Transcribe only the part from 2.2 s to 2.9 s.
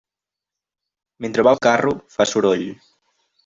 soroll.